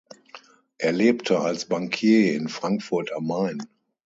[0.79, 3.67] Er lebte als Bankier in Frankfurt am Main.